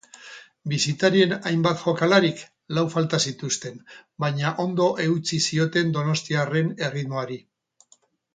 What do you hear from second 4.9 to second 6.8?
eutsi zioten donostiarren